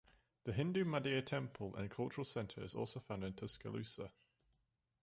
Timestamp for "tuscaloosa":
3.35-4.09